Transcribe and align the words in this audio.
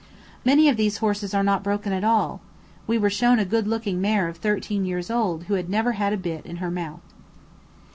Many 0.43 0.67
of 0.67 0.77
these 0.77 0.97
horses 0.97 1.31
are 1.35 1.43
not 1.43 1.61
broken 1.63 1.93
at 1.93 2.03
all; 2.03 2.41
we 2.87 2.97
were 2.97 3.11
shown 3.11 3.37
a 3.37 3.45
good 3.45 3.67
looking 3.67 4.01
mare 4.01 4.27
of 4.27 4.37
thirteen 4.37 4.83
years 4.83 5.11
old 5.11 5.43
who 5.43 5.53
had 5.53 5.69
never 5.69 5.91
had 5.91 6.11
a 6.11 6.17
bit 6.17 6.43
in 6.43 6.55
her 6.55 6.71
mouth. 6.71 7.01